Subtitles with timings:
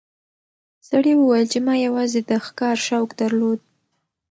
[0.87, 3.59] سړي وویل چې ما یوازې د ښکار شوق درلود.